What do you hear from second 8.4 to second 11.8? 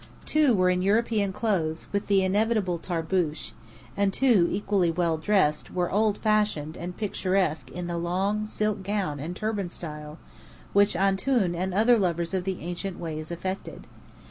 silk gown and turban style which "Antoun" and